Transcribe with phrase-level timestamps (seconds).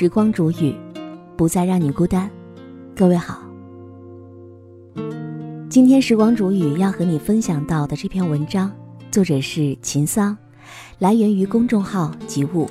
[0.00, 0.74] 时光煮雨，
[1.36, 2.30] 不再让你孤单。
[2.96, 3.42] 各位好，
[5.68, 8.72] 今天时光煮雨要和你分享到的这篇文章，
[9.10, 10.34] 作者是秦桑，
[11.00, 12.66] 来源于公众号“及物”。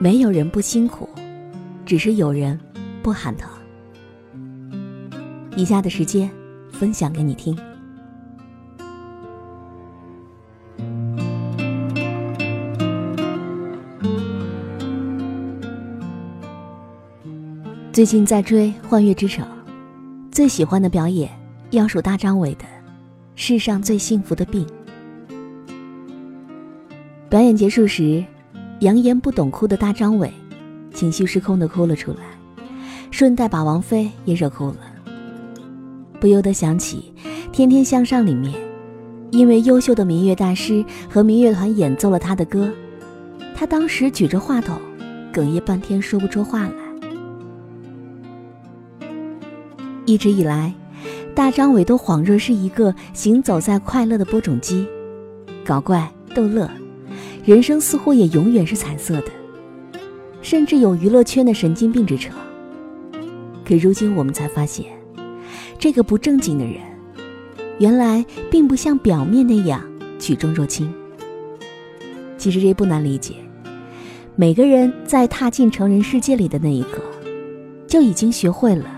[0.00, 1.06] 没有人不辛苦，
[1.84, 2.58] 只是有人
[3.02, 3.50] 不喊疼。
[5.54, 6.30] 以下的时间，
[6.72, 7.54] 分享给你听。
[17.98, 19.44] 最近在追《幻乐之城》，
[20.30, 21.28] 最喜欢的表演
[21.70, 22.64] 要数大张伟的
[23.34, 24.64] 《世上最幸福的病》。
[27.28, 28.24] 表演结束时，
[28.78, 30.32] 扬言不懂哭的大张伟，
[30.94, 32.18] 情绪失控的哭了出来，
[33.10, 34.78] 顺带把王菲也惹哭了。
[36.20, 37.12] 不由得想起
[37.50, 38.54] 《天天向上》里面，
[39.32, 42.70] 因为优秀的民乐大师和民乐团演奏了他的歌，
[43.56, 44.80] 他当时举着话筒，
[45.32, 46.87] 哽咽半天说不出话来。
[50.08, 50.72] 一直以来，
[51.34, 54.86] 大张伟都恍若是一个行走在快乐的播种机，
[55.62, 56.66] 搞怪逗乐，
[57.44, 59.26] 人生似乎也永远是彩色的，
[60.40, 62.34] 甚至有娱乐圈的神经病之称。
[63.66, 64.86] 可如今我们才发现，
[65.78, 66.76] 这个不正经的人，
[67.78, 69.82] 原来并不像表面那样
[70.18, 70.90] 举重若轻。
[72.38, 73.34] 其实这不难理解，
[74.36, 77.02] 每个人在踏进成人世界里的那一刻，
[77.86, 78.94] 就已经学会了。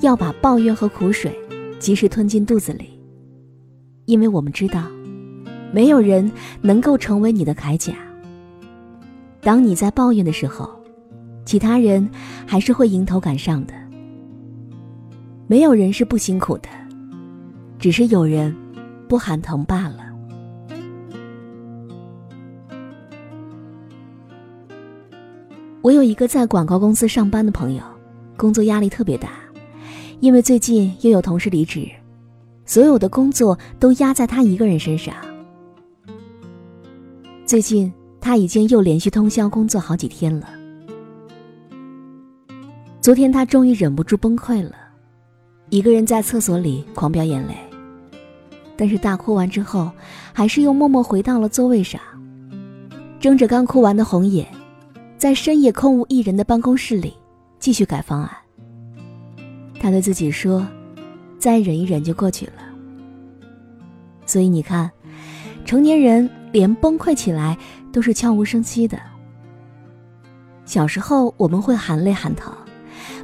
[0.00, 1.36] 要把抱怨和苦水
[1.78, 3.00] 及时吞进肚子里，
[4.06, 4.84] 因为我们知道，
[5.72, 7.94] 没有人能够成为你的铠甲。
[9.40, 10.68] 当你在抱怨的时候，
[11.44, 12.08] 其他人
[12.46, 13.74] 还是会迎头赶上的。
[15.46, 16.68] 没有人是不辛苦的，
[17.78, 18.54] 只是有人
[19.08, 20.06] 不喊疼罢了。
[25.82, 27.82] 我有一个在广告公司上班的朋友，
[28.36, 29.39] 工作压力特别大。
[30.20, 31.88] 因为最近又有同事离职，
[32.66, 35.14] 所有的工作都压在他一个人身上。
[37.46, 40.48] 最近他已经又连续通宵工作好几天了。
[43.00, 44.72] 昨天他终于忍不住崩溃了，
[45.70, 47.54] 一个人在厕所里狂飙眼泪。
[48.76, 49.90] 但是大哭完之后，
[50.34, 51.98] 还是又默默回到了座位上，
[53.18, 54.46] 睁着刚哭完的红眼，
[55.16, 57.14] 在深夜空无一人的办公室里
[57.58, 58.30] 继续改方案。
[59.80, 60.64] 他对自己说
[61.40, 62.52] ：“再忍一忍就过去了。”
[64.26, 64.90] 所以你看，
[65.64, 67.56] 成年人连崩溃起来
[67.90, 69.00] 都是悄无声息的。
[70.66, 72.52] 小时候我们会含泪喊疼，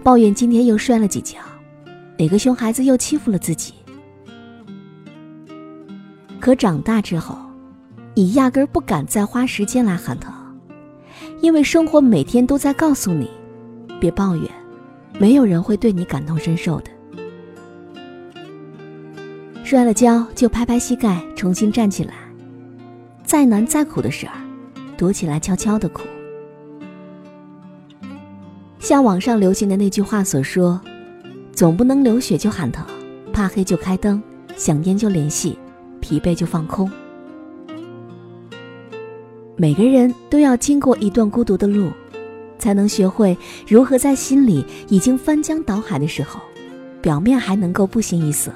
[0.02, 1.38] 抱怨今天又摔了几跤，
[2.18, 3.74] 哪个熊孩子又欺负了自己。
[6.40, 7.36] 可长大之后，
[8.14, 10.32] 你压根儿不敢再花时间来喊疼，
[11.40, 13.30] 因为生活每天都在告诉你：
[14.00, 14.50] 别抱怨。
[15.18, 16.90] 没有人会对你感同身受的。
[19.64, 22.14] 摔了跤就拍拍膝盖，重新站起来。
[23.24, 24.32] 再难再苦的事儿，
[24.96, 26.02] 躲起来悄悄的哭。
[28.78, 30.80] 像网上流行的那句话所说
[31.50, 32.86] ：“总不能流血就喊疼，
[33.32, 34.22] 怕黑就开灯，
[34.56, 35.58] 想念就联系，
[36.00, 36.88] 疲惫就放空。”
[39.56, 41.90] 每个人都要经过一段孤独的路。
[42.66, 46.40] 才能学会如何在心里已经翻江倒海的时候，
[47.00, 48.50] 表面还能够不形于色。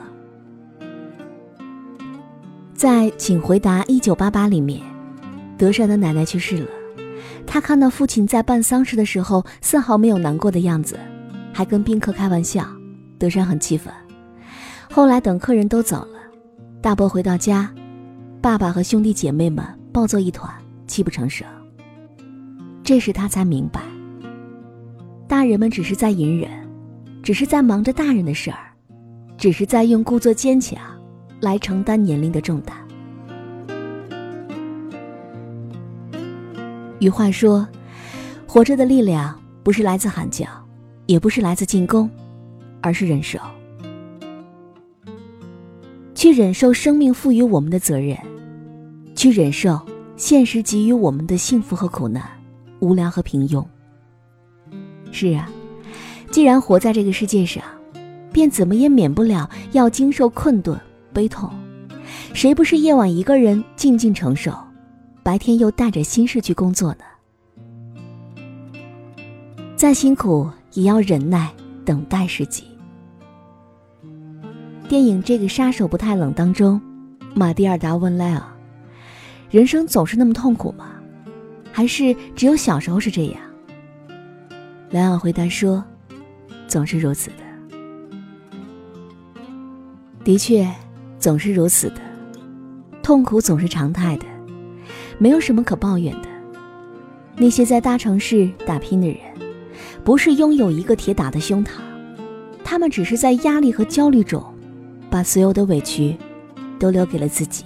[2.75, 4.83] 在《请回答一九八八》里面，
[5.57, 6.69] 德善的奶奶去世了，
[7.47, 10.99] 他看到父亲在办丧事的时候丝毫没有难过的样子，
[11.53, 12.67] 还跟宾客开玩笑，
[13.17, 13.95] 德善很气愤。
[14.91, 16.19] 后来等客人都走了，
[16.83, 17.73] 大伯回到家，
[18.41, 20.53] 爸爸和兄弟姐妹们抱作一团，
[20.89, 21.47] 泣不成声。
[22.83, 23.81] 这时他才明白，
[25.41, 26.51] 大人们只是在隐忍，
[27.23, 28.59] 只是在忙着大人的事儿，
[29.39, 30.79] 只是在用故作坚强
[31.41, 32.77] 来承担年龄的重担。
[36.99, 37.67] 余话说，
[38.47, 40.47] 活着的力量不是来自喊叫，
[41.07, 42.11] 也不是来自进攻，
[42.83, 43.39] 而是忍受，
[46.15, 48.15] 去忍受生命赋予我们的责任，
[49.17, 49.81] 去忍受
[50.19, 52.29] 现实给予我们的幸福和苦难。
[52.81, 53.65] 无聊和平庸。
[55.13, 55.49] 是啊，
[56.31, 57.63] 既然活在这个世界上，
[58.33, 60.79] 便怎么也免不了要经受困顿、
[61.13, 61.51] 悲痛。
[62.33, 64.53] 谁不是夜晚一个人静静承受，
[65.23, 67.05] 白天又带着心事去工作呢？
[69.77, 71.51] 再辛苦也要忍耐
[71.85, 72.65] 等待时机。
[74.89, 76.81] 电影《这个杀手不太冷》当中，
[77.35, 78.43] 马蒂尔达问莱尔
[79.51, 80.93] ：“人生总是那么痛苦吗？”
[81.73, 83.41] 还是只有小时候是这样。
[84.91, 85.85] 莱昂回答说
[86.67, 87.37] ：“总是如此的。
[90.25, 90.69] 的确，
[91.17, 92.01] 总是如此的。
[93.01, 94.27] 痛苦总是常态的，
[95.17, 96.29] 没有什么可抱怨的。
[97.37, 99.19] 那些在大城市打拼的人，
[100.03, 101.75] 不是拥有一个铁打的胸膛，
[102.65, 104.45] 他们只是在压力和焦虑中，
[105.09, 106.17] 把所有的委屈
[106.81, 107.65] 都留给了自己。”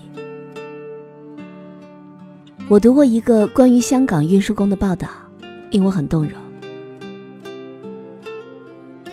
[2.68, 5.08] 我读过一个关于香港运输工的报道，
[5.70, 6.43] 令我很动容。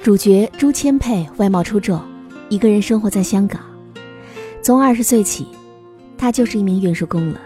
[0.03, 2.01] 主角朱千佩外貌出众，
[2.49, 3.61] 一个人生活在香港。
[4.59, 5.45] 从二十岁起，
[6.17, 7.39] 他就是一名运输工了。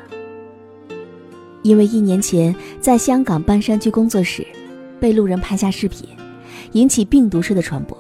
[1.63, 4.47] 因为一年前在香港半山区工作时，
[5.01, 6.07] 被路人拍下视频，
[6.71, 7.97] 引起病毒式的传播。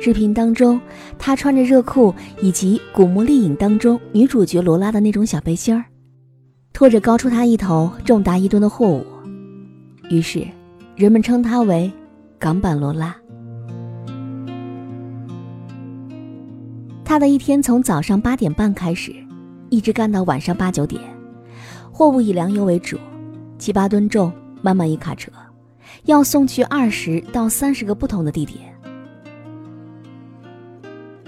[0.00, 0.80] 视频当中，
[1.18, 5.84] 他穿着热裤以及《古墓丽影》当中女主角罗拉的那种小背心儿。
[6.72, 9.04] 拖着高出他一头、重达一吨的货物，
[10.08, 10.42] 于是
[10.96, 11.92] 人们称他为
[12.42, 13.14] “港版罗拉”。
[17.04, 19.14] 他的一天从早上八点半开始，
[19.70, 21.00] 一直干到晚上八九点。
[21.92, 22.98] 货物以粮油为主，
[23.58, 25.30] 七八吨重，满满一卡车，
[26.06, 28.58] 要送去二十到三十个不同的地点。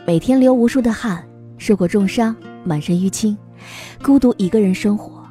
[0.05, 1.25] 每天流无数的汗，
[1.59, 2.35] 受过重伤，
[2.65, 3.39] 满身淤青，
[4.03, 5.25] 孤独一个人生活。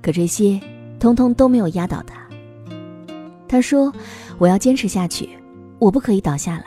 [0.00, 0.60] 可这些，
[1.00, 2.23] 通通都没有压倒他。
[3.46, 3.92] 他说
[4.38, 5.28] ：“我要坚持下去，
[5.78, 6.64] 我不可以倒下来，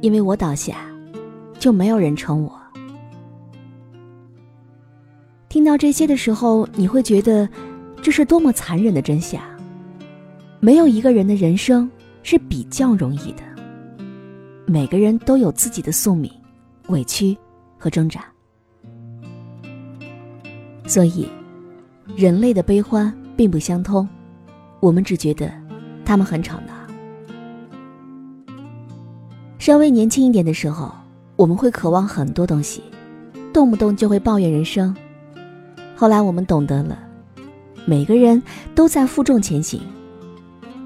[0.00, 0.78] 因为我倒下，
[1.58, 2.60] 就没有人撑我。”
[5.48, 7.48] 听到这些的时候，你会觉得
[8.02, 9.40] 这是多么残忍的真相。
[10.58, 11.88] 没有一个人的人生
[12.22, 13.42] 是比较容易的，
[14.66, 16.30] 每个人都有自己的宿命、
[16.88, 17.36] 委屈
[17.78, 18.24] 和挣扎，
[20.86, 21.28] 所以。
[22.14, 24.06] 人类的悲欢并不相通，
[24.80, 25.50] 我们只觉得
[26.04, 26.74] 他们很吵闹。
[29.58, 30.92] 稍微年轻一点的时候，
[31.36, 32.82] 我们会渴望很多东西，
[33.52, 34.94] 动不动就会抱怨人生。
[35.96, 36.98] 后来我们懂得了，
[37.86, 38.42] 每个人
[38.74, 39.80] 都在负重前行，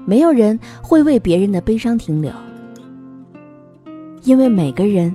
[0.05, 2.31] 没有人会为别人的悲伤停留，
[4.23, 5.13] 因为每个人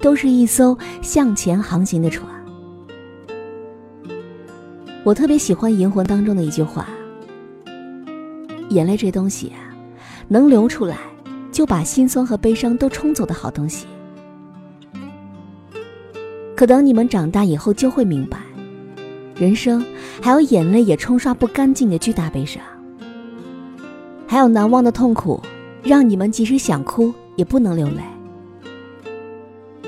[0.00, 2.28] 都是一艘向前航行的船。
[5.04, 6.88] 我特别喜欢《银魂》当中的一句话
[8.70, 9.74] ：“眼泪这东西啊，
[10.28, 10.96] 能流出来，
[11.52, 13.86] 就把心酸和悲伤都冲走的好东西。
[16.56, 18.38] 可等你们长大以后，就会明白，
[19.34, 19.84] 人生
[20.22, 22.62] 还有眼泪也冲刷不干净的巨大悲伤，
[24.26, 25.40] 还有难忘的痛苦，
[25.82, 28.02] 让你们即使想哭也不能流泪。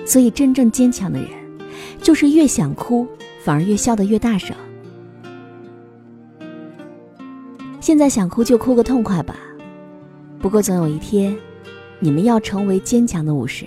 [0.04, 1.30] 所以，真正坚强的人，
[2.00, 3.06] 就是越想哭，
[3.42, 4.54] 反而越笑得越大声。”
[7.88, 9.34] 现在想哭就哭个痛快吧，
[10.38, 11.34] 不过总有一天，
[12.00, 13.64] 你们要成为坚强的武士。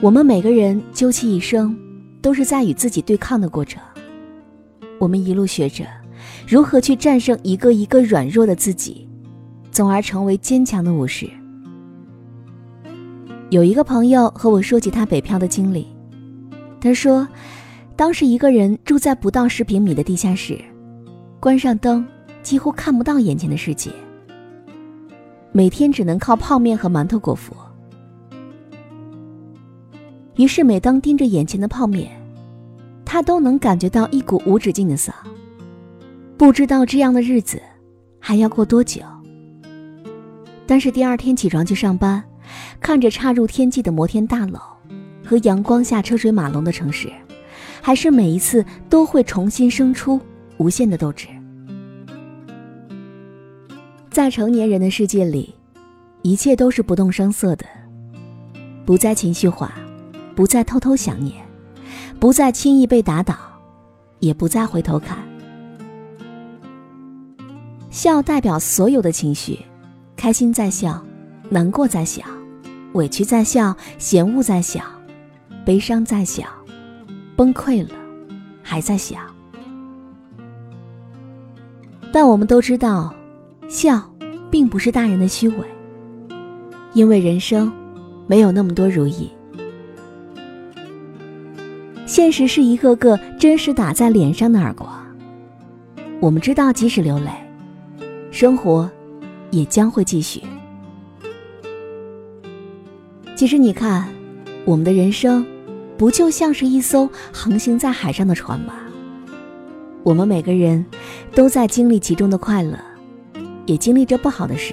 [0.00, 1.76] 我们每个人究其一生，
[2.22, 3.82] 都是在与自己对抗的过程。
[5.00, 5.84] 我们一路学着
[6.46, 9.08] 如何去战胜一个一个软弱的自己，
[9.72, 11.28] 从而成为坚强的武士。
[13.50, 15.88] 有一个朋友和我说起他北漂的经历，
[16.80, 17.26] 他说，
[17.96, 20.56] 当时一个人住在不到十平米的地下室。
[21.44, 22.02] 关上灯，
[22.42, 23.90] 几乎看不到眼前的世界。
[25.52, 27.54] 每天只能靠泡面和馒头果腹。
[30.36, 32.10] 于是，每当盯着眼前的泡面，
[33.04, 35.14] 他都能感觉到一股无止境的丧。
[36.38, 37.60] 不知道这样的日子
[38.18, 39.02] 还要过多久。
[40.66, 42.24] 但是第二天起床去上班，
[42.80, 44.58] 看着插入天际的摩天大楼
[45.22, 47.12] 和阳光下车水马龙的城市，
[47.82, 50.18] 还是每一次都会重新生出。
[50.58, 51.26] 无限的斗志，
[54.10, 55.54] 在成年人的世界里，
[56.22, 57.66] 一切都是不动声色的，
[58.86, 59.72] 不再情绪化，
[60.36, 61.44] 不再偷偷想念，
[62.20, 63.36] 不再轻易被打倒，
[64.20, 65.18] 也不再回头看。
[67.90, 69.58] 笑代表所有的情绪，
[70.16, 71.04] 开心在笑，
[71.50, 72.22] 难过在笑，
[72.92, 74.82] 委屈在笑，嫌恶在笑，
[75.64, 76.44] 悲伤在笑，
[77.36, 77.94] 崩溃了
[78.62, 79.16] 还在笑。
[82.14, 83.12] 但我们都知道，
[83.66, 84.00] 笑
[84.48, 85.56] 并不是大人的虚伪，
[86.92, 87.72] 因为人生
[88.28, 89.28] 没有那么多如意，
[92.06, 94.88] 现实是一个个真实打在脸上的耳光。
[96.20, 97.32] 我们知道，即使流泪，
[98.30, 98.88] 生活
[99.50, 100.40] 也将会继续。
[103.34, 104.06] 其实，你看，
[104.64, 105.44] 我们的人生
[105.98, 108.74] 不就像是一艘航行在海上的船吗？
[110.04, 110.86] 我们每个人。
[111.34, 112.78] 都在经历其中的快乐，
[113.66, 114.72] 也经历着不好的事。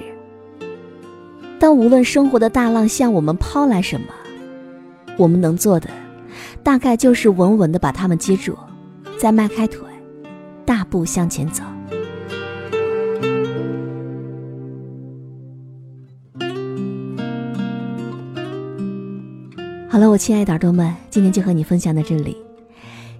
[1.58, 4.06] 但无论生活的大浪向我们抛来什么，
[5.16, 5.90] 我们能做的，
[6.62, 8.56] 大概就是稳稳的把它们接住，
[9.18, 9.80] 再迈开腿，
[10.64, 11.62] 大步向前走。
[19.88, 22.41] 好了，我亲爱的耳朵们，今天就和你分享到这里。